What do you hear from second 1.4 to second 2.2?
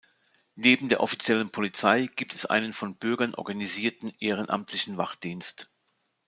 Polizei